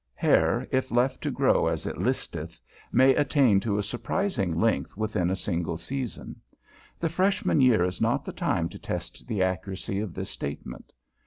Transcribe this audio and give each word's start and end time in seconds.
Hair, 0.15 0.67
if 0.71 0.89
left 0.89 1.21
to 1.21 1.29
grow 1.29 1.67
as 1.67 1.85
it 1.85 1.95
listeth, 1.99 2.59
may 2.91 3.13
attain 3.13 3.59
to 3.59 3.77
a 3.77 3.83
surprising 3.83 4.59
length 4.59 4.97
within 4.97 5.29
a 5.29 5.35
single 5.35 5.77
season. 5.77 6.41
The 6.99 7.07
Freshman 7.07 7.61
year 7.61 7.83
is 7.83 8.01
not 8.01 8.25
the 8.25 8.33
time 8.33 8.67
to 8.69 8.79
test 8.79 9.27
the 9.27 9.43
accuracy 9.43 9.99
of 9.99 10.15
this 10.15 10.31
statement. 10.31 10.91